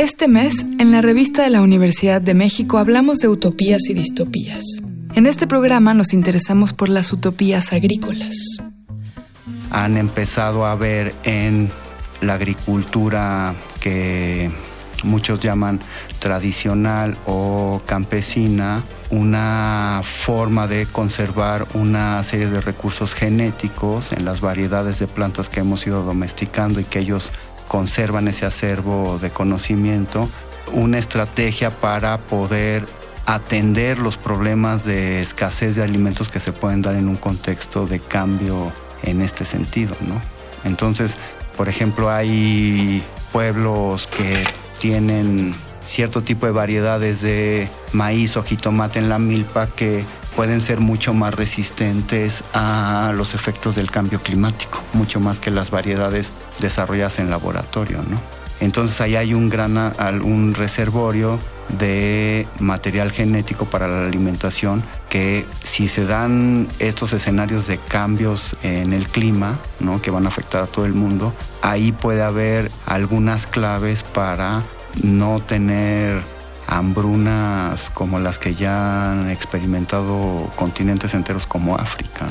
Este 0.00 0.28
mes, 0.28 0.64
en 0.78 0.92
la 0.92 1.02
revista 1.02 1.42
de 1.42 1.50
la 1.50 1.60
Universidad 1.60 2.22
de 2.22 2.32
México 2.32 2.78
hablamos 2.78 3.18
de 3.18 3.28
utopías 3.28 3.90
y 3.90 3.92
distopías. 3.92 4.64
En 5.14 5.26
este 5.26 5.46
programa 5.46 5.92
nos 5.92 6.14
interesamos 6.14 6.72
por 6.72 6.88
las 6.88 7.12
utopías 7.12 7.74
agrícolas. 7.74 8.34
Han 9.70 9.98
empezado 9.98 10.64
a 10.64 10.74
ver 10.74 11.14
en 11.24 11.68
la 12.22 12.32
agricultura 12.32 13.54
que 13.82 14.50
muchos 15.04 15.38
llaman 15.38 15.80
tradicional 16.18 17.18
o 17.26 17.82
campesina, 17.84 18.82
una 19.10 20.00
forma 20.02 20.66
de 20.66 20.86
conservar 20.86 21.66
una 21.74 22.22
serie 22.22 22.46
de 22.46 22.62
recursos 22.62 23.12
genéticos 23.12 24.12
en 24.12 24.24
las 24.24 24.40
variedades 24.40 24.98
de 24.98 25.06
plantas 25.06 25.50
que 25.50 25.60
hemos 25.60 25.86
ido 25.86 26.02
domesticando 26.02 26.80
y 26.80 26.84
que 26.84 27.00
ellos 27.00 27.32
conservan 27.70 28.26
ese 28.26 28.46
acervo 28.46 29.20
de 29.22 29.30
conocimiento, 29.30 30.28
una 30.72 30.98
estrategia 30.98 31.70
para 31.70 32.18
poder 32.18 32.84
atender 33.26 33.96
los 33.98 34.16
problemas 34.16 34.84
de 34.84 35.20
escasez 35.20 35.76
de 35.76 35.84
alimentos 35.84 36.28
que 36.28 36.40
se 36.40 36.50
pueden 36.50 36.82
dar 36.82 36.96
en 36.96 37.08
un 37.08 37.14
contexto 37.14 37.86
de 37.86 38.00
cambio 38.00 38.72
en 39.04 39.22
este 39.22 39.44
sentido, 39.44 39.94
¿no? 40.00 40.20
Entonces, 40.68 41.14
por 41.56 41.68
ejemplo, 41.68 42.10
hay 42.10 43.04
pueblos 43.30 44.08
que 44.08 44.42
tienen 44.80 45.54
cierto 45.80 46.22
tipo 46.22 46.46
de 46.46 46.52
variedades 46.52 47.20
de 47.20 47.68
maíz 47.92 48.36
o 48.36 48.42
jitomate 48.42 48.98
en 48.98 49.08
la 49.08 49.20
milpa 49.20 49.68
que 49.68 50.04
pueden 50.36 50.60
ser 50.60 50.80
mucho 50.80 51.14
más 51.14 51.34
resistentes 51.34 52.44
a 52.52 53.12
los 53.14 53.34
efectos 53.34 53.74
del 53.74 53.90
cambio 53.90 54.20
climático, 54.20 54.82
mucho 54.92 55.20
más 55.20 55.40
que 55.40 55.50
las 55.50 55.70
variedades 55.70 56.32
desarrolladas 56.60 57.18
en 57.18 57.30
laboratorio, 57.30 57.98
¿no? 57.98 58.20
Entonces 58.60 59.00
ahí 59.00 59.16
hay 59.16 59.32
un 59.34 59.48
gran 59.48 59.76
un 60.22 60.54
reservorio 60.54 61.38
de 61.78 62.46
material 62.58 63.10
genético 63.10 63.64
para 63.64 63.88
la 63.88 64.06
alimentación 64.06 64.82
que 65.08 65.46
si 65.62 65.88
se 65.88 66.04
dan 66.04 66.68
estos 66.78 67.12
escenarios 67.12 67.66
de 67.66 67.78
cambios 67.78 68.56
en 68.62 68.92
el 68.92 69.08
clima, 69.08 69.58
¿no? 69.78 70.02
que 70.02 70.10
van 70.10 70.26
a 70.26 70.28
afectar 70.28 70.62
a 70.62 70.66
todo 70.66 70.84
el 70.84 70.94
mundo, 70.94 71.32
ahí 71.62 71.92
puede 71.92 72.22
haber 72.22 72.70
algunas 72.86 73.46
claves 73.46 74.02
para 74.02 74.62
no 75.02 75.40
tener 75.40 76.22
hambrunas 76.66 77.90
como 77.90 78.18
las 78.18 78.38
que 78.38 78.54
ya 78.54 79.12
han 79.12 79.30
experimentado 79.30 80.50
continentes 80.56 81.14
enteros 81.14 81.46
como 81.46 81.76
África. 81.76 82.26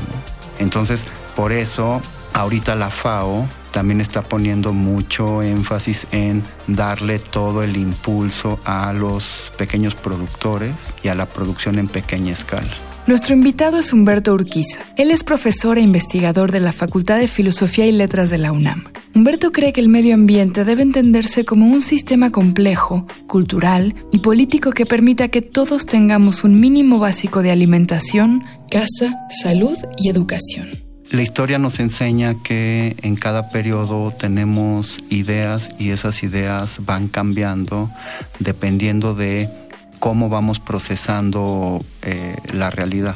Entonces, 0.60 1.06
por 1.36 1.52
eso, 1.52 2.02
ahorita 2.34 2.76
la 2.76 2.90
FAO 2.90 3.48
también 3.72 4.02
está 4.02 4.22
poniendo 4.22 4.74
mucho 4.74 5.42
énfasis 5.42 6.08
en 6.12 6.44
darle 6.68 7.20
todo 7.20 7.64
el 7.64 7.78
impulso 7.78 8.60
a 8.66 8.94
los 8.94 9.52
pequeños 9.58 9.96
productores 9.96 10.74
y 11.04 11.10
a 11.10 11.16
la 11.16 11.26
producción 11.26 11.78
en 11.80 11.88
pequeña 11.88 12.34
escala. 12.34 12.70
Nuestro 13.08 13.34
invitado 13.34 13.78
es 13.78 13.92
Humberto 13.92 14.34
Urquiza. 14.34 14.82
Él 14.96 15.12
es 15.12 15.24
profesor 15.24 15.78
e 15.78 15.82
investigador 15.82 16.52
de 16.52 16.60
la 16.60 16.74
Facultad 16.74 17.18
de 17.18 17.28
Filosofía 17.28 17.88
y 17.88 17.92
Letras 17.92 18.30
de 18.30 18.38
la 18.38 18.52
UNAM. 18.52 18.86
Humberto 19.16 19.52
cree 19.52 19.74
que 19.74 19.82
el 19.82 19.90
medio 19.90 20.14
ambiente 20.14 20.66
debe 20.66 20.84
entenderse 20.84 21.44
como 21.44 21.66
un 21.66 21.82
sistema 21.82 22.32
complejo, 22.32 23.08
cultural 23.28 23.96
y 24.12 24.20
político 24.20 24.72
que 24.72 24.86
permita 24.86 25.30
que 25.30 25.42
todos 25.42 25.86
tengamos 25.86 26.44
un 26.44 26.60
mínimo 26.60 27.00
básico 27.00 27.42
de 27.42 27.52
alimentación, 27.52 28.44
casa, 28.70 29.28
salud 29.30 29.78
y 29.98 30.10
educación. 30.10 30.70
La 31.12 31.24
historia 31.24 31.58
nos 31.58 31.80
enseña 31.80 32.36
que 32.44 32.96
en 33.02 33.16
cada 33.16 33.50
periodo 33.50 34.12
tenemos 34.12 35.00
ideas 35.10 35.72
y 35.80 35.90
esas 35.90 36.22
ideas 36.22 36.82
van 36.86 37.08
cambiando 37.08 37.90
dependiendo 38.38 39.16
de 39.16 39.50
cómo 39.98 40.30
vamos 40.30 40.60
procesando 40.60 41.84
eh, 42.04 42.36
la 42.54 42.70
realidad. 42.70 43.16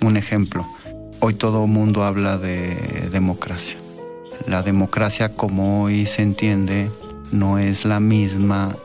Un 0.00 0.16
ejemplo, 0.16 0.66
hoy 1.20 1.34
todo 1.34 1.64
el 1.64 1.70
mundo 1.70 2.02
habla 2.02 2.36
de 2.36 2.74
democracia 3.12 3.76
la 4.46 4.62
democracia 4.62 5.34
como 5.34 5.82
hoy 5.84 6.06
se 6.06 6.22
entiende 6.22 6.90
no 7.32 7.58
es 7.58 7.84
la 7.84 8.00
misma 8.00 8.76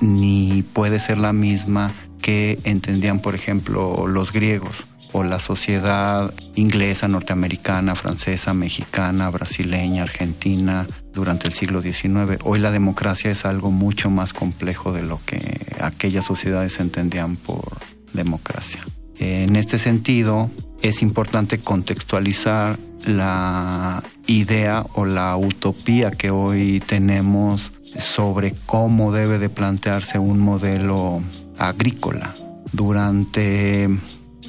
ni 0.00 0.64
puede 0.72 0.98
ser 0.98 1.18
la 1.18 1.32
misma 1.32 1.92
que 2.20 2.58
entendían, 2.64 3.20
por 3.20 3.34
ejemplo, 3.34 4.06
los 4.06 4.32
griegos 4.32 4.86
o 5.12 5.24
la 5.24 5.40
sociedad 5.40 6.32
inglesa, 6.54 7.06
norteamericana, 7.06 7.94
francesa, 7.94 8.54
mexicana, 8.54 9.28
brasileña, 9.30 10.02
argentina 10.02 10.86
durante 11.12 11.46
el 11.46 11.52
siglo 11.52 11.82
XIX. 11.82 12.40
Hoy 12.44 12.58
la 12.58 12.70
democracia 12.70 13.30
es 13.30 13.44
algo 13.44 13.70
mucho 13.70 14.08
más 14.08 14.32
complejo 14.32 14.92
de 14.92 15.02
lo 15.02 15.20
que 15.26 15.40
aquellas 15.80 16.24
sociedades 16.24 16.80
entendían 16.80 17.36
por 17.36 17.78
democracia. 18.14 18.80
En 19.18 19.56
este 19.56 19.78
sentido, 19.78 20.50
es 20.82 21.00
importante 21.00 21.58
contextualizar 21.58 22.78
la 23.06 24.02
idea 24.26 24.84
o 24.94 25.04
la 25.04 25.36
utopía 25.36 26.10
que 26.10 26.30
hoy 26.30 26.82
tenemos 26.86 27.72
sobre 27.98 28.54
cómo 28.66 29.12
debe 29.12 29.38
de 29.38 29.48
plantearse 29.48 30.18
un 30.18 30.38
modelo 30.40 31.22
agrícola. 31.58 32.34
Durante 32.72 33.88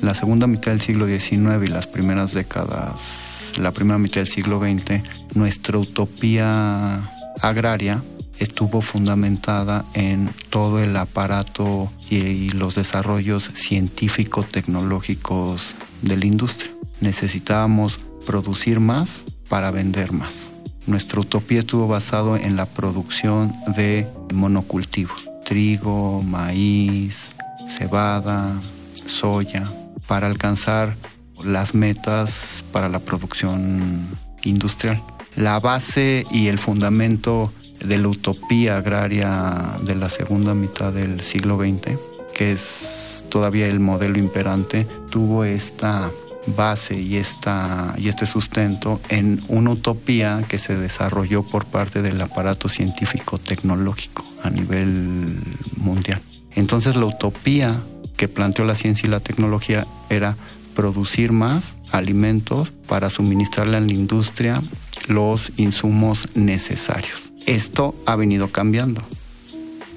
la 0.02 0.14
segunda 0.14 0.48
mitad 0.48 0.72
del 0.72 0.82
siglo 0.82 1.08
XIX 1.08 1.64
y 1.64 1.68
las 1.68 1.88
primeras 1.88 2.34
décadas, 2.34 3.54
la 3.58 3.72
primera 3.72 3.98
mitad 3.98 4.22
del 4.22 4.28
siglo 4.28 4.60
XX, 4.60 5.02
nuestra 5.36 5.78
utopía 5.78 7.02
agraria 7.42 8.02
estuvo 8.40 8.82
fundamentada 8.82 9.86
en 9.94 10.32
todo 10.50 10.80
el 10.80 10.98
aparato 10.98 11.92
y, 12.10 12.50
los 12.50 12.74
desarrollos 12.76 13.50
científico-tecnológicos 13.54 15.76
de 16.02 16.18
la 16.18 16.26
industria. 16.26 16.72
Necesitábamos 17.02 18.00
producir 18.26 18.80
más 18.80 19.24
para 19.50 19.70
vender 19.72 20.12
más. 20.12 20.52
Nuestra 20.86 21.22
utopía 21.22 21.60
estuvo 21.60 21.88
basado 21.88 22.36
en 22.36 22.56
la 22.56 22.66
producción 22.66 23.54
de 23.76 24.08
monocultivos, 24.34 25.30
trigo, 25.46 26.24
maíz, 26.24 27.30
cebada, 27.68 28.60
soya, 29.06 29.72
para 30.08 30.28
alcanzar 30.28 30.96
las 31.44 31.76
metas 31.76 32.64
para 32.72 32.90
la 32.90 33.00
producción 33.00 34.08
industrial. 34.44 35.02
La 35.36 35.60
base 35.60 36.26
y 36.30 36.48
el 36.48 36.60
fundamento 36.60 37.52
de 37.84 37.98
la 37.98 38.08
utopía 38.08 38.78
agraria 38.78 39.78
de 39.84 39.96
la 39.96 40.10
segunda 40.10 40.54
mitad 40.54 40.94
del 40.94 41.22
siglo 41.22 41.58
XX, 41.58 41.98
que 42.34 42.52
es 42.52 43.26
todavía 43.30 43.68
el 43.68 43.80
modelo 43.80 44.18
imperante, 44.18 44.88
tuvo 45.10 45.44
esta 45.44 46.12
base 46.56 47.00
y, 47.00 47.18
esta, 47.18 47.94
y 47.98 48.10
este 48.10 48.26
sustento 48.26 49.00
en 49.10 49.42
una 49.48 49.72
utopía 49.72 50.44
que 50.48 50.58
se 50.58 50.76
desarrolló 50.78 51.44
por 51.44 51.66
parte 51.66 52.02
del 52.02 52.20
aparato 52.22 52.68
científico 52.68 53.38
tecnológico 53.38 54.26
a 54.44 54.50
nivel 54.50 55.38
mundial. 55.78 56.22
Entonces 56.56 56.96
la 56.96 57.06
utopía 57.06 57.80
que 58.18 58.28
planteó 58.28 58.66
la 58.66 58.76
ciencia 58.76 59.08
y 59.08 59.10
la 59.10 59.20
tecnología 59.20 59.88
era 60.10 60.36
producir 60.76 61.32
más 61.32 61.76
alimentos 61.92 62.72
para 62.88 63.10
suministrarle 63.10 63.78
a 63.78 63.80
la 63.80 63.92
industria 63.92 64.62
los 65.08 65.52
insumos 65.58 66.28
necesarios. 66.36 67.33
Esto 67.46 67.96
ha 68.06 68.16
venido 68.16 68.50
cambiando 68.50 69.02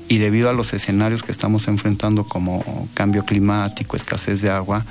y 0.09 0.19
debido 0.19 0.51
a 0.51 0.53
los 0.53 0.73
escenarios 0.73 1.23
que 1.23 1.33
estamos 1.33 1.69
enfrentando 1.69 2.25
como 2.25 2.89
cambio 2.95 3.25
climático, 3.25 3.97
escasez 3.97 4.41
de 4.41 4.51
agua, 4.51 4.85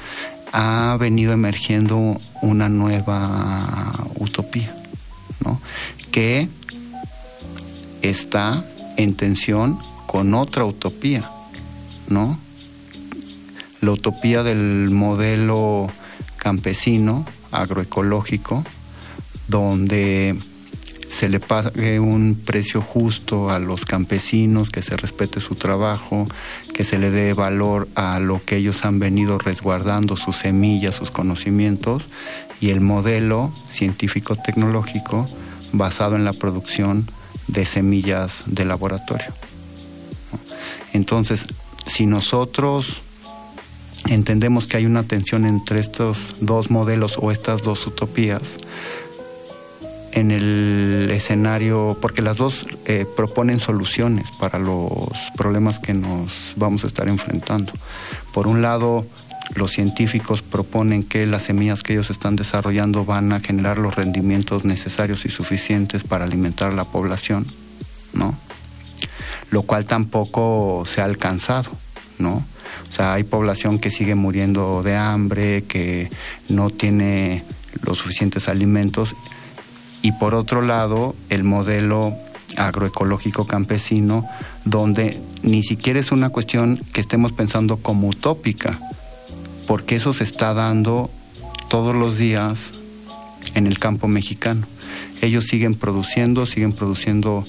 ha 0.51 0.97
venido 0.99 1.33
emergiendo 1.33 2.19
una 2.41 2.69
nueva 2.69 3.93
utopía, 4.19 4.75
¿no? 5.43 5.61
que 6.11 6.47
está 8.01 8.63
en 8.97 9.15
tensión 9.15 9.77
con 10.05 10.33
otra 10.33 10.63
utopía, 10.63 11.29
¿no? 12.07 12.39
La 13.81 13.91
utopía 13.91 14.43
del 14.43 14.91
modelo 14.91 15.91
campesino, 16.37 17.25
agroecológico, 17.51 18.63
donde 19.47 20.39
se 21.09 21.29
le 21.29 21.39
pague 21.39 21.99
un 21.99 22.39
precio 22.43 22.81
justo 22.81 23.49
a 23.49 23.59
los 23.59 23.85
campesinos, 23.85 24.69
que 24.69 24.81
se 24.81 24.97
respete 24.97 25.39
su 25.39 25.55
trabajo, 25.55 26.27
que 26.73 26.83
se 26.83 26.97
le 26.99 27.11
dé 27.11 27.33
valor 27.33 27.87
a 27.95 28.19
lo 28.19 28.43
que 28.43 28.57
ellos 28.57 28.85
han 28.85 28.99
venido 28.99 29.37
resguardando, 29.37 30.17
sus 30.17 30.35
semillas, 30.35 30.95
sus 30.95 31.11
conocimientos, 31.11 32.07
y 32.59 32.69
el 32.69 32.81
modelo 32.81 33.53
científico-tecnológico 33.69 35.29
basado 35.71 36.15
en 36.15 36.23
la 36.23 36.33
producción 36.33 37.09
de 37.47 37.65
semillas 37.65 38.43
de 38.47 38.65
laboratorio. 38.65 39.33
Entonces, 40.93 41.45
si 41.85 42.05
nosotros 42.05 43.01
entendemos 44.07 44.67
que 44.67 44.77
hay 44.77 44.85
una 44.85 45.03
tensión 45.03 45.45
entre 45.45 45.79
estos 45.79 46.35
dos 46.39 46.69
modelos 46.71 47.17
o 47.19 47.31
estas 47.31 47.63
dos 47.63 47.85
utopías, 47.87 48.57
en 50.15 50.31
el 50.31 51.09
escenario, 51.11 51.97
porque 52.01 52.21
las 52.21 52.37
dos 52.37 52.65
eh, 52.85 53.05
proponen 53.15 53.59
soluciones 53.59 54.31
para 54.31 54.59
los 54.59 55.31
problemas 55.35 55.79
que 55.79 55.93
nos 55.93 56.53
vamos 56.55 56.83
a 56.83 56.87
estar 56.87 57.07
enfrentando. 57.09 57.73
Por 58.33 58.47
un 58.47 58.61
lado, 58.61 59.05
los 59.53 59.71
científicos 59.71 60.41
proponen 60.41 61.03
que 61.03 61.25
las 61.25 61.43
semillas 61.43 61.83
que 61.83 61.93
ellos 61.93 62.09
están 62.09 62.35
desarrollando 62.35 63.05
van 63.05 63.33
a 63.33 63.41
generar 63.41 63.77
los 63.77 63.95
rendimientos 63.95 64.65
necesarios 64.65 65.25
y 65.25 65.29
suficientes 65.29 66.03
para 66.03 66.25
alimentar 66.25 66.71
a 66.71 66.75
la 66.75 66.85
población, 66.85 67.45
¿no? 68.13 68.35
Lo 69.51 69.63
cual 69.63 69.85
tampoco 69.85 70.83
se 70.87 71.01
ha 71.01 71.05
alcanzado, 71.05 71.71
¿no? 72.17 72.45
O 72.89 72.93
sea, 72.93 73.13
hay 73.13 73.23
población 73.23 73.79
que 73.79 73.91
sigue 73.91 74.15
muriendo 74.15 74.81
de 74.81 74.95
hambre, 74.95 75.63
que 75.65 76.09
no 76.49 76.69
tiene 76.69 77.43
los 77.83 77.99
suficientes 77.99 78.47
alimentos. 78.49 79.15
Y 80.05 80.11
por 80.11 80.35
otro 80.35 80.61
lado, 80.61 81.15
el 81.31 81.43
modelo 81.43 82.13
agroecológico 82.57 83.47
campesino, 83.47 84.23
donde 84.63 85.19
ni 85.41 85.63
siquiera 85.63 85.99
es 85.99 86.11
una 86.11 86.29
cuestión 86.29 86.79
que 86.93 87.01
estemos 87.01 87.31
pensando 87.31 87.77
como 87.77 88.09
utópica, 88.09 88.79
porque 89.65 89.95
eso 89.95 90.13
se 90.13 90.23
está 90.23 90.53
dando 90.53 91.09
todos 91.69 91.95
los 91.95 92.19
días 92.19 92.75
en 93.55 93.65
el 93.65 93.79
campo 93.79 94.07
mexicano. 94.07 94.67
Ellos 95.23 95.45
siguen 95.45 95.73
produciendo, 95.73 96.45
siguen 96.45 96.73
produciendo 96.73 97.43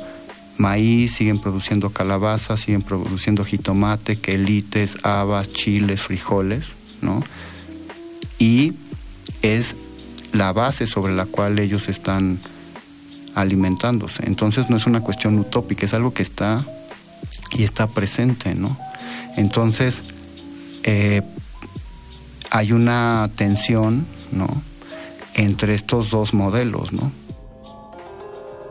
maíz, 0.57 1.13
siguen 1.13 1.39
produciendo 1.39 1.91
calabazas, 1.91 2.61
siguen 2.61 2.81
produciendo 2.81 3.45
jitomate, 3.45 4.17
quelites, 4.17 4.97
habas, 5.03 5.53
chiles, 5.53 6.01
frijoles, 6.01 6.69
¿no? 7.03 7.23
Y 8.39 8.73
es 9.43 9.77
la 10.37 10.53
base 10.53 10.87
sobre 10.87 11.15
la 11.15 11.27
cual 11.27 11.59
ellos 11.59 11.89
están 11.89 12.39
alimentándose. 13.35 14.25
Entonces 14.27 14.71
no 14.71 14.77
es 14.77 14.87
una 14.87 15.01
cuestión 15.01 15.39
utópica, 15.39 15.87
es 15.87 15.95
algo 15.95 16.13
que 16.13 16.23
está 16.23 16.65
y 17.53 17.65
está 17.65 17.87
presente, 17.87 18.55
¿no? 18.55 18.77
Entonces, 19.37 20.05
eh, 20.85 21.23
hay 22.51 22.73
una 22.73 23.29
tensión, 23.37 24.07
¿no? 24.33 24.49
Entre 25.35 25.75
estos 25.75 26.11
dos 26.11 26.33
modelos, 26.33 26.93
¿no? 26.93 27.13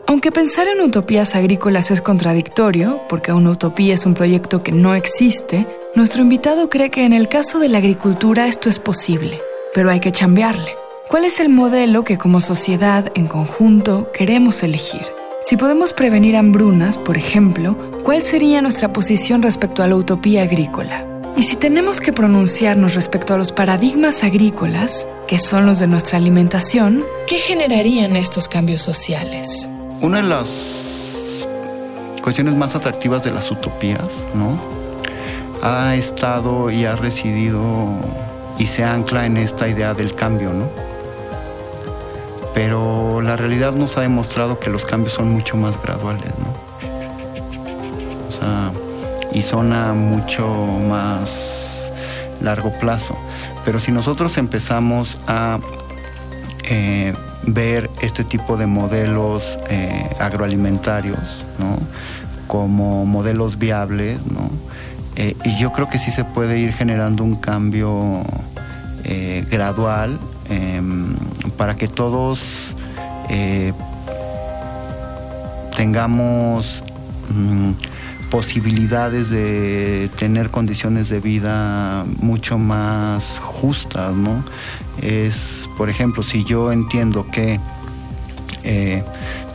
Aunque 0.07 0.31
pensar 0.31 0.67
en 0.67 0.81
utopías 0.81 1.35
agrícolas 1.35 1.91
es 1.91 2.01
contradictorio, 2.01 3.01
porque 3.09 3.33
una 3.33 3.51
utopía 3.51 3.93
es 3.93 4.05
un 4.05 4.13
proyecto 4.13 4.63
que 4.63 4.71
no 4.71 4.93
existe, 4.93 5.67
nuestro 5.95 6.21
invitado 6.21 6.69
cree 6.69 6.91
que 6.91 7.05
en 7.05 7.13
el 7.13 7.27
caso 7.27 7.59
de 7.59 7.69
la 7.69 7.79
agricultura 7.79 8.47
esto 8.47 8.69
es 8.69 8.79
posible, 8.79 9.41
pero 9.73 9.89
hay 9.89 9.99
que 9.99 10.11
chambearle. 10.11 10.84
¿Cuál 11.07 11.23
es 11.23 11.39
el 11.39 11.49
modelo 11.49 12.03
que 12.03 12.17
como 12.17 12.41
sociedad 12.41 13.11
en 13.13 13.27
conjunto 13.27 14.11
queremos 14.11 14.63
elegir? 14.63 15.03
Si 15.39 15.55
podemos 15.55 15.93
prevenir 15.93 16.35
hambrunas, 16.35 16.97
por 16.97 17.15
ejemplo, 17.15 17.77
¿cuál 18.03 18.23
sería 18.23 18.59
nuestra 18.63 18.91
posición 18.91 19.43
respecto 19.43 19.83
a 19.83 19.87
la 19.87 19.97
utopía 19.97 20.41
agrícola? 20.41 21.05
Y 21.37 21.43
si 21.43 21.57
tenemos 21.57 22.01
que 22.01 22.11
pronunciarnos 22.11 22.95
respecto 22.95 23.35
a 23.35 23.37
los 23.37 23.51
paradigmas 23.51 24.23
agrícolas, 24.23 25.07
que 25.27 25.37
son 25.37 25.67
los 25.67 25.77
de 25.77 25.85
nuestra 25.85 26.17
alimentación, 26.17 27.05
¿qué 27.27 27.37
generarían 27.37 28.15
estos 28.15 28.47
cambios 28.47 28.81
sociales? 28.81 29.69
Una 30.01 30.17
de 30.17 30.27
las 30.27 31.47
cuestiones 32.23 32.55
más 32.55 32.73
atractivas 32.73 33.23
de 33.23 33.29
las 33.29 33.51
utopías, 33.51 34.25
¿no? 34.33 34.59
Ha 35.61 35.95
estado 35.95 36.71
y 36.71 36.85
ha 36.85 36.95
residido 36.95 37.89
y 38.57 38.65
se 38.65 38.83
ancla 38.83 39.27
en 39.27 39.37
esta 39.37 39.67
idea 39.67 39.93
del 39.93 40.15
cambio, 40.15 40.51
¿no? 40.51 40.84
Pero 42.55 43.21
la 43.21 43.35
realidad 43.35 43.73
nos 43.73 43.97
ha 43.97 44.01
demostrado 44.01 44.59
que 44.59 44.69
los 44.69 44.85
cambios 44.85 45.13
son 45.13 45.29
mucho 45.29 45.57
más 45.57 45.79
graduales, 45.79 46.31
¿no? 46.39 46.55
O 48.29 48.31
sea, 48.31 48.71
y 49.33 49.41
son 49.41 49.73
a 49.73 49.93
mucho 49.93 50.47
más 50.89 51.91
largo 52.41 52.71
plazo. 52.79 53.15
Pero 53.65 53.77
si 53.79 53.91
nosotros 53.91 54.37
empezamos 54.37 55.17
a 55.27 55.59
eh, 56.69 57.13
ver 57.45 57.89
este 58.01 58.23
tipo 58.23 58.55
de 58.55 58.67
modelos 58.67 59.59
eh, 59.69 60.09
agroalimentarios, 60.21 61.43
¿no? 61.59 61.77
como 62.47 63.05
modelos 63.05 63.57
viables, 63.57 64.25
¿no? 64.27 64.49
Eh, 65.17 65.35
y 65.43 65.57
yo 65.57 65.73
creo 65.73 65.89
que 65.89 65.99
sí 65.99 66.11
se 66.11 66.23
puede 66.23 66.59
ir 66.59 66.71
generando 66.71 67.23
un 67.23 67.35
cambio 67.35 68.23
gradual 69.51 70.17
em, 70.49 71.15
para 71.57 71.75
que 71.75 71.87
todos 71.87 72.75
tengamos 75.75 76.83
mm, 77.29 77.71
posibilidades 78.29 79.29
de 79.29 80.09
tener 80.17 80.49
condiciones 80.49 81.09
de 81.09 81.19
vida 81.19 82.05
mucho 82.19 82.57
más 82.57 83.39
justas, 83.39 84.13
¿no? 84.13 84.43
Es, 85.01 85.69
por 85.77 85.89
ejemplo, 85.89 86.23
si 86.23 86.43
yo 86.43 86.71
entiendo 86.71 87.25
que 87.31 87.59
eh, 88.63 89.03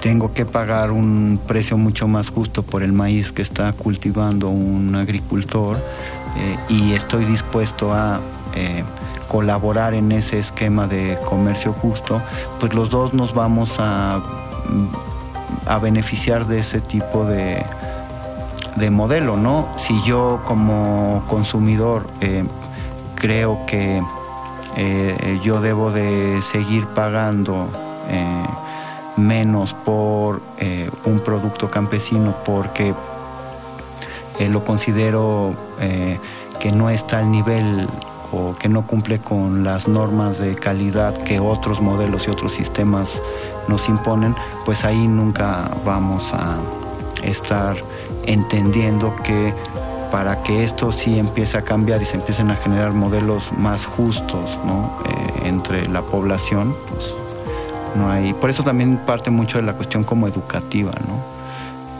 tengo 0.01 0.33
que 0.33 0.47
pagar 0.47 0.93
un 0.93 1.41
precio 1.47 1.77
mucho 1.77 2.09
más 2.09 2.31
justo 2.31 2.63
por 2.63 2.83
el 2.83 2.93
maíz 2.93 3.33
que 3.33 3.43
está 3.43 3.73
cultivando 3.73 4.49
un 4.49 4.95
agricultor 4.95 5.77
eh, 5.77 6.57
y 6.69 6.93
estoy 6.93 7.25
dispuesto 7.25 7.93
a 7.93 8.21
eh, 8.55 8.85
colaborar 9.31 9.95
en 9.95 10.11
ese 10.11 10.41
esquema 10.41 10.89
de 10.89 11.17
comercio 11.25 11.73
justo, 11.73 12.21
pues 12.59 12.75
los 12.75 12.91
dos 12.91 13.15
nos 13.15 13.33
vamos 13.33 13.77
a, 13.79 14.21
a 15.67 15.79
beneficiar 15.79 16.49
de 16.49 16.59
ese 16.59 16.81
tipo 16.81 17.25
de, 17.25 17.65
de 18.75 18.91
modelo, 18.91 19.37
¿no? 19.37 19.69
Si 19.77 20.03
yo 20.03 20.41
como 20.45 21.23
consumidor 21.29 22.09
eh, 22.21 22.45
creo 23.15 23.65
que 23.67 24.03
eh, 24.77 25.41
yo 25.45 25.61
debo 25.61 25.93
de 25.93 26.43
seguir 26.43 26.87
pagando 26.89 27.69
eh, 28.09 28.45
menos 29.17 29.75
por 29.75 30.43
un 31.05 31.21
producto 31.21 31.69
campesino 31.69 32.35
porque 32.45 32.95
lo 34.51 34.65
considero 34.65 35.55
que 36.59 36.73
no 36.73 36.89
está 36.89 37.19
al 37.19 37.31
nivel 37.31 37.87
o 38.33 38.55
que 38.57 38.69
no 38.69 38.87
cumple 38.87 39.19
con 39.19 39.65
las 39.65 39.89
normas 39.89 40.39
de 40.39 40.55
calidad 40.55 41.17
que 41.17 41.41
otros 41.41 41.81
modelos 41.81 42.27
y 42.27 42.31
otros 42.31 42.53
sistemas 42.53 43.21
nos 43.69 43.89
imponen, 43.89 44.35
pues 44.65 44.85
ahí 44.85 45.07
nunca 45.07 45.71
vamos 45.85 46.33
a 46.33 46.59
estar 47.23 47.77
entendiendo 48.27 49.15
que 49.25 49.53
para 50.11 50.43
que 50.43 50.65
esto 50.65 50.91
sí 50.93 51.19
empiece 51.19 51.57
a 51.57 51.63
cambiar 51.63 52.03
y 52.03 52.05
se 52.05 52.17
empiecen 52.17 52.51
a 52.51 52.57
generar 52.57 52.93
modelos 52.93 53.53
más 53.53 53.87
justos 53.87 54.51
eh, 54.51 55.49
entre 55.49 55.89
la 55.89 56.03
población, 56.03 56.75
pues 56.89 57.15
no 57.97 58.11
hay. 58.11 58.33
Por 58.35 58.51
eso 58.51 58.63
también 58.63 58.99
parte 58.99 59.31
mucho 59.31 59.59
de 59.59 59.65
la 59.65 59.75
cuestión 59.75 60.05
como 60.05 60.27
educativa, 60.27 60.91
¿no? 61.07 61.41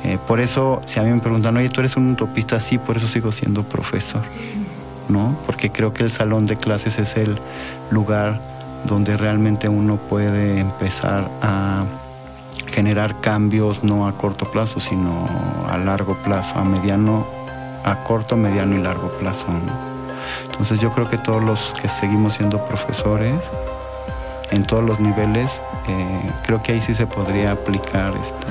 Eh, 0.03 0.19
por 0.27 0.41
eso, 0.41 0.81
si 0.87 0.99
a 0.99 1.03
mí 1.03 1.11
me 1.11 1.21
preguntan, 1.21 1.57
oye, 1.57 1.69
tú 1.69 1.81
eres 1.81 1.97
un 1.97 2.13
utopista, 2.13 2.59
sí, 2.59 2.79
por 2.79 2.97
eso 2.97 3.07
sigo 3.07 3.33
siendo 3.33 3.63
profesor, 3.63 4.23
¿no? 5.11 5.37
Porque 5.47 5.71
creo 5.71 5.93
que 5.93 6.03
el 6.03 6.11
salón 6.11 6.47
de 6.47 6.57
clases 6.57 6.99
es 6.99 7.17
el 7.17 7.39
lugar 7.91 8.41
donde 8.85 9.17
realmente 9.17 9.69
uno 9.69 9.97
puede 9.97 10.59
empezar 10.59 11.29
a 11.43 11.85
generar 12.67 13.21
cambios 13.21 13.85
no 13.85 14.07
a 14.07 14.13
corto 14.13 14.51
plazo, 14.51 14.81
sino 14.81 15.27
a 15.69 15.77
largo 15.77 16.15
plazo, 16.15 16.59
a 16.59 16.65
mediano, 16.65 17.27
a 17.85 17.97
corto, 18.05 18.37
mediano 18.37 18.77
y 18.77 18.83
largo 18.83 19.09
plazo. 19.19 19.47
Entonces 20.45 20.81
yo 20.81 20.93
creo 20.93 21.09
que 21.09 21.19
todos 21.19 21.43
los 21.43 21.75
que 21.81 21.89
seguimos 21.89 22.35
siendo 22.35 22.65
profesores, 22.65 23.35
en 24.51 24.65
todos 24.65 24.85
los 24.85 25.01
niveles, 25.01 25.63
eh, 25.89 26.31
creo 26.45 26.63
que 26.63 26.73
ahí 26.73 26.81
sí 26.81 26.95
se 26.95 27.07
podría 27.07 27.53
aplicar 27.53 28.13
este, 28.21 28.47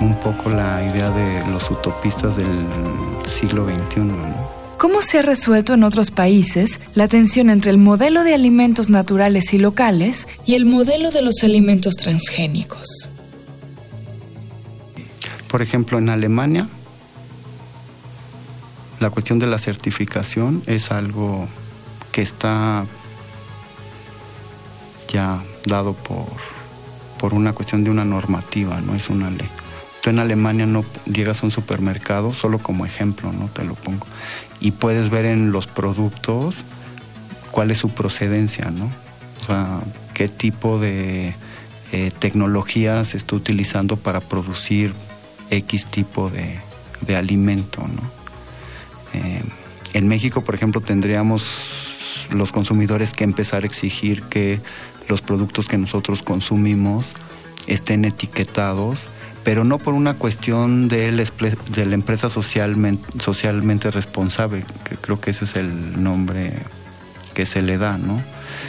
un 0.00 0.14
poco 0.16 0.50
la 0.50 0.82
idea 0.82 1.10
de 1.10 1.46
los 1.50 1.70
utopistas 1.70 2.36
del 2.36 2.66
siglo 3.26 3.66
XXI. 3.66 4.57
¿Cómo 4.78 5.02
se 5.02 5.18
ha 5.18 5.22
resuelto 5.22 5.74
en 5.74 5.82
otros 5.82 6.12
países 6.12 6.78
la 6.94 7.08
tensión 7.08 7.50
entre 7.50 7.72
el 7.72 7.78
modelo 7.78 8.22
de 8.22 8.32
alimentos 8.32 8.88
naturales 8.88 9.52
y 9.52 9.58
locales 9.58 10.28
y 10.46 10.54
el 10.54 10.66
modelo 10.66 11.10
de 11.10 11.20
los 11.20 11.42
alimentos 11.42 11.96
transgénicos? 11.96 13.10
Por 15.48 15.62
ejemplo, 15.62 15.98
en 15.98 16.08
Alemania, 16.10 16.68
la 19.00 19.10
cuestión 19.10 19.40
de 19.40 19.48
la 19.48 19.58
certificación 19.58 20.62
es 20.66 20.92
algo 20.92 21.48
que 22.12 22.22
está 22.22 22.86
ya 25.12 25.42
dado 25.66 25.94
por, 25.94 26.26
por 27.18 27.34
una 27.34 27.52
cuestión 27.52 27.82
de 27.82 27.90
una 27.90 28.04
normativa, 28.04 28.80
no 28.80 28.94
es 28.94 29.08
una 29.10 29.28
ley. 29.28 29.48
En 30.08 30.18
Alemania 30.18 30.66
no 30.66 30.84
llegas 31.06 31.42
a 31.42 31.46
un 31.46 31.52
supermercado, 31.52 32.32
solo 32.32 32.58
como 32.58 32.86
ejemplo, 32.86 33.32
no 33.32 33.48
te 33.48 33.64
lo 33.64 33.74
pongo, 33.74 34.06
y 34.60 34.72
puedes 34.72 35.10
ver 35.10 35.26
en 35.26 35.52
los 35.52 35.66
productos 35.66 36.64
cuál 37.50 37.70
es 37.70 37.78
su 37.78 37.90
procedencia, 37.90 38.70
¿no? 38.70 38.90
O 39.40 39.44
sea, 39.44 39.80
qué 40.14 40.28
tipo 40.28 40.78
de 40.78 41.34
eh, 41.92 42.10
tecnología 42.18 43.04
se 43.04 43.16
está 43.16 43.36
utilizando 43.36 43.96
para 43.96 44.20
producir 44.20 44.92
X 45.50 45.86
tipo 45.86 46.30
de, 46.30 47.16
alimento. 47.16 47.82
Eh, 49.14 49.42
en 49.94 50.08
México, 50.08 50.44
por 50.44 50.54
ejemplo, 50.54 50.80
tendríamos 50.80 52.28
los 52.32 52.52
consumidores 52.52 53.14
que 53.14 53.24
empezar 53.24 53.62
a 53.62 53.66
exigir 53.66 54.22
que 54.24 54.60
los 55.08 55.22
productos 55.22 55.66
que 55.66 55.78
nosotros 55.78 56.22
consumimos 56.22 57.06
estén 57.66 58.04
etiquetados, 58.04 59.08
pero 59.48 59.64
no 59.64 59.78
por 59.78 59.94
una 59.94 60.12
cuestión 60.12 60.88
de, 60.88 61.10
de 61.10 61.86
la 61.86 61.94
empresa 61.94 62.28
socialmente, 62.28 63.18
socialmente 63.18 63.90
responsable, 63.90 64.62
que 64.86 64.96
creo 64.96 65.22
que 65.22 65.30
ese 65.30 65.46
es 65.46 65.56
el 65.56 66.02
nombre 66.02 66.52
que 67.32 67.46
se 67.46 67.62
le 67.62 67.78
da, 67.78 67.96
¿no? 67.96 68.22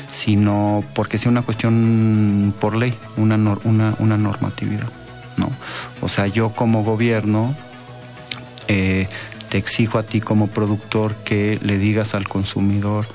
sino 0.09 0.81
porque 0.95 1.17
sea 1.17 1.31
una 1.31 1.41
cuestión 1.41 2.53
por 2.61 2.77
ley, 2.77 2.93
una, 3.17 3.35
una, 3.65 4.17
normatividad. 4.17 4.87
¿no? 5.35 5.51
O 5.99 6.07
sea, 6.07 6.27
yo 6.27 6.51
como 6.51 6.85
gobierno 6.85 7.53
eh, 8.69 9.09
te 9.49 9.57
exijo 9.57 9.97
a 9.97 10.03
ti 10.03 10.21
como 10.21 10.47
productor 10.47 11.13
que 11.25 11.59
le 11.61 11.77
digas 11.77 12.15
al 12.15 12.29
consumidor 12.29 13.05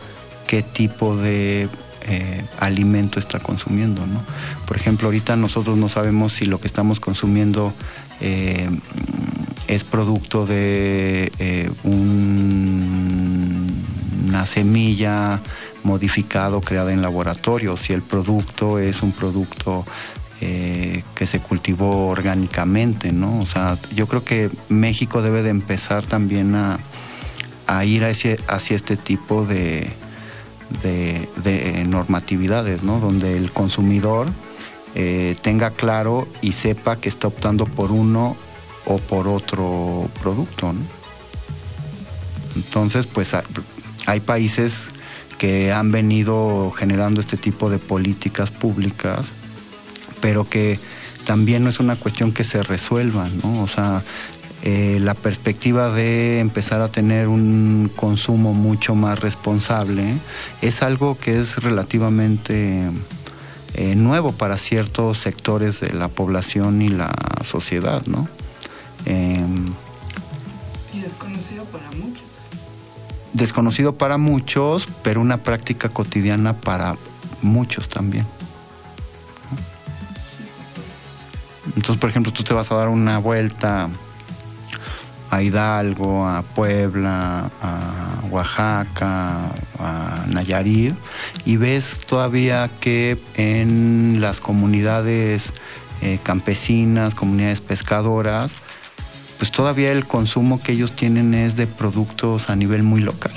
qué 0.46 0.62
tipo 0.62 1.16
de 1.16 1.70
eh, 2.06 2.44
alimento 2.58 3.18
está 3.18 3.40
consumiendo. 3.40 4.06
¿no? 4.06 4.22
Por 4.66 4.76
ejemplo, 4.76 5.08
ahorita 5.08 5.36
nosotros 5.36 5.76
no 5.76 5.88
sabemos 5.88 6.32
si 6.32 6.44
lo 6.44 6.60
que 6.60 6.66
estamos 6.66 7.00
consumiendo 7.00 7.72
eh, 8.20 8.68
es 9.66 9.84
producto 9.84 10.46
de 10.46 11.32
una 11.84 12.76
semilla 14.46 15.40
modificado, 15.84 16.60
creada 16.60 16.92
en 16.92 17.02
laboratorio, 17.02 17.76
si 17.76 17.92
el 17.92 18.02
producto 18.02 18.78
es 18.78 19.02
un 19.02 19.12
producto 19.12 19.86
eh, 20.40 21.02
que 21.14 21.26
se 21.26 21.38
cultivó 21.38 22.08
orgánicamente, 22.08 23.12
¿no? 23.12 23.38
O 23.38 23.46
sea, 23.46 23.78
yo 23.94 24.08
creo 24.08 24.24
que 24.24 24.50
México 24.68 25.22
debe 25.22 25.42
de 25.42 25.50
empezar 25.50 26.04
también 26.04 26.54
a, 26.54 26.78
ir 27.84 28.04
hacia, 28.04 28.76
este 28.76 28.96
tipo 28.96 29.46
de, 29.46 29.88
de, 30.82 31.84
normatividades, 31.86 32.82
¿no? 32.82 33.00
Donde 33.00 33.36
el 33.36 33.52
consumidor 33.52 34.28
eh, 34.94 35.36
tenga 35.42 35.70
claro 35.70 36.28
y 36.42 36.52
sepa 36.52 36.96
que 36.96 37.08
está 37.08 37.28
optando 37.28 37.66
por 37.66 37.92
uno 37.92 38.36
o 38.86 38.98
por 38.98 39.28
otro 39.28 40.08
producto, 40.20 40.72
¿no? 40.72 40.80
Entonces, 42.56 43.06
pues 43.06 43.32
hay 44.06 44.20
países 44.20 44.90
que 45.38 45.72
han 45.72 45.90
venido 45.90 46.70
generando 46.70 47.20
este 47.20 47.36
tipo 47.36 47.68
de 47.68 47.78
políticas 47.78 48.50
públicas, 48.50 49.30
pero 50.20 50.48
que 50.48 50.78
también 51.24 51.64
no 51.64 51.70
es 51.70 51.80
una 51.80 51.96
cuestión 51.96 52.32
que 52.32 52.44
se 52.44 52.62
resuelva, 52.62 53.28
¿no? 53.42 53.62
O 53.62 53.68
sea, 53.68 54.02
eh, 54.66 54.98
la 54.98 55.12
perspectiva 55.12 55.90
de 55.90 56.40
empezar 56.40 56.80
a 56.80 56.88
tener 56.88 57.28
un 57.28 57.92
consumo 57.94 58.54
mucho 58.54 58.94
más 58.94 59.18
responsable 59.20 60.14
es 60.62 60.80
algo 60.80 61.18
que 61.18 61.38
es 61.38 61.62
relativamente 61.62 62.90
eh, 63.74 63.94
nuevo 63.94 64.32
para 64.32 64.56
ciertos 64.56 65.18
sectores 65.18 65.80
de 65.80 65.92
la 65.92 66.08
población 66.08 66.80
y 66.80 66.88
la 66.88 67.14
sociedad, 67.42 68.06
¿no? 68.06 68.26
Em, 69.04 69.74
y 70.94 71.00
desconocido 71.00 71.64
para 71.66 71.90
muchos 71.90 72.24
desconocido 73.34 73.96
para 73.96 74.16
muchos, 74.16 74.88
pero 75.02 75.20
una 75.20 75.36
práctica 75.36 75.90
cotidiana 75.90 76.54
para 76.54 76.94
muchos 77.42 77.90
también. 77.90 78.26
Entonces, 81.76 81.98
por 81.98 82.08
ejemplo, 82.08 82.32
tú 82.32 82.44
te 82.44 82.54
vas 82.54 82.72
a 82.72 82.76
dar 82.76 82.88
una 82.88 83.18
vuelta 83.18 83.90
a 85.34 85.42
Hidalgo, 85.42 86.28
a 86.28 86.42
Puebla, 86.42 87.50
a 87.60 88.26
Oaxaca, 88.30 89.50
a 89.80 90.24
Nayarit, 90.28 90.94
y 91.44 91.56
ves 91.56 92.00
todavía 92.06 92.70
que 92.80 93.18
en 93.34 94.18
las 94.20 94.40
comunidades 94.40 95.52
eh, 96.02 96.20
campesinas, 96.22 97.16
comunidades 97.16 97.60
pescadoras, 97.60 98.58
pues 99.38 99.50
todavía 99.50 99.90
el 99.90 100.06
consumo 100.06 100.62
que 100.62 100.72
ellos 100.72 100.92
tienen 100.92 101.34
es 101.34 101.56
de 101.56 101.66
productos 101.66 102.48
a 102.48 102.54
nivel 102.54 102.84
muy 102.84 103.00
local. 103.00 103.32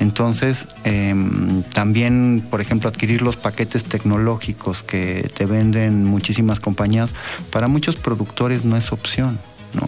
Entonces, 0.00 0.66
em, 0.84 1.62
también, 1.62 2.42
por 2.50 2.60
ejemplo, 2.60 2.88
adquirir 2.88 3.20
los 3.22 3.36
paquetes 3.36 3.84
tecnológicos 3.84 4.82
que 4.82 5.30
te 5.34 5.44
venden 5.44 6.04
muchísimas 6.04 6.58
compañías, 6.58 7.14
para 7.50 7.68
muchos 7.68 7.96
productores 7.96 8.64
no 8.64 8.76
es 8.76 8.92
opción. 8.92 9.38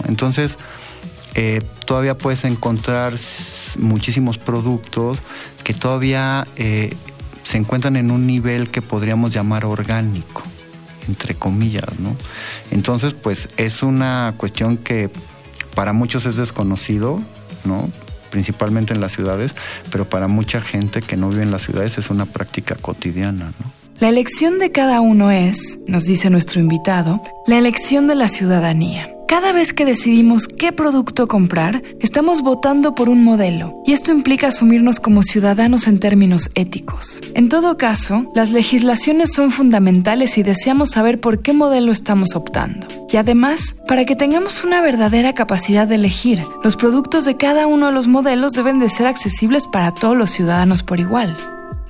Entonces, 0.07 0.59
eh, 1.35 1.61
todavía 1.87 2.17
puedes 2.17 2.45
encontrar 2.45 3.15
muchísimos 3.79 4.39
productos 4.39 5.19
que 5.65 5.75
todavía 5.75 6.47
eh, 6.57 6.95
se 7.43 7.59
encuentran 7.59 7.97
en 7.97 8.11
un 8.11 8.27
nivel 8.27 8.71
que 8.71 8.83
podríamos 8.83 9.33
llamar 9.33 9.65
orgánico 9.65 10.43
entre 11.09 11.35
comillas. 11.35 11.85
Entonces, 12.71 13.15
pues 13.15 13.49
es 13.57 13.83
una 13.83 14.35
cuestión 14.37 14.77
que 14.77 15.11
para 15.75 15.93
muchos 15.93 16.27
es 16.27 16.37
desconocido, 16.37 17.21
¿no? 17.65 17.91
Principalmente 18.31 18.95
en 18.95 19.01
las 19.01 19.13
ciudades, 19.13 19.55
pero 19.91 20.09
para 20.09 20.29
mucha 20.29 20.61
gente 20.61 21.03
que 21.03 21.17
no 21.17 21.29
vive 21.29 21.43
en 21.43 21.51
las 21.51 21.63
ciudades 21.63 21.99
es 21.99 22.11
una 22.11 22.25
práctica 22.25 22.77
cotidiana. 22.77 23.53
La 24.01 24.09
elección 24.09 24.59
de 24.59 24.73
cada 24.73 25.01
uno 25.01 25.31
es, 25.31 25.79
nos 25.87 26.05
dice 26.05 26.31
nuestro 26.31 26.61
invitado, 26.61 27.21
la 27.47 27.59
elección 27.59 28.07
de 28.07 28.15
la 28.15 28.29
ciudadanía. 28.29 29.15
Cada 29.33 29.53
vez 29.53 29.73
que 29.73 29.87
decidimos 29.87 30.47
qué 30.47 30.73
producto 30.73 31.27
comprar, 31.27 31.83
estamos 32.01 32.43
votando 32.43 32.95
por 32.95 33.09
un 33.09 33.25
modelo, 33.25 33.83
y 33.87 33.93
esto 33.93 34.11
implica 34.13 34.49
asumirnos 34.49 35.01
como 35.01 35.23
ciudadanos 35.23 35.87
en 35.87 36.01
términos 36.01 36.51
éticos. 36.55 37.23
En 37.33 37.49
todo 37.49 37.79
caso, 37.79 38.31
las 38.35 38.51
legislaciones 38.51 39.33
son 39.33 39.51
fundamentales 39.51 40.37
y 40.37 40.43
deseamos 40.43 40.91
saber 40.91 41.19
por 41.19 41.41
qué 41.41 41.55
modelo 41.55 41.93
estamos 41.93 42.37
optando. 42.37 42.87
Y 43.11 43.17
además, 43.17 43.75
para 43.89 44.05
que 44.05 44.17
tengamos 44.17 44.65
una 44.65 44.83
verdadera 44.83 45.33
capacidad 45.33 45.87
de 45.89 45.95
elegir, 45.95 46.45
los 46.63 46.77
productos 46.77 47.25
de 47.25 47.39
cada 47.39 47.67
uno 47.67 47.87
de 47.87 47.93
los 47.93 48.09
modelos 48.09 48.53
deben 48.53 48.81
de 48.81 48.91
ser 48.91 49.07
accesibles 49.07 49.67
para 49.67 49.93
todos 49.93 50.15
los 50.15 50.31
ciudadanos 50.31 50.83
por 50.83 51.01
igual. 51.01 51.35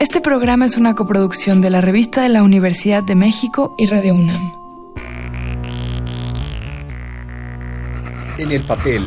Este 0.00 0.20
programa 0.20 0.66
es 0.66 0.76
una 0.76 0.94
coproducción 0.94 1.60
de 1.60 1.70
la 1.70 1.80
Revista 1.80 2.22
de 2.22 2.28
la 2.28 2.42
Universidad 2.42 3.04
de 3.04 3.14
México 3.14 3.74
y 3.78 3.86
Radio 3.86 4.16
UNAM. 4.16 4.52
En 8.38 8.50
el 8.50 8.64
papel 8.64 9.06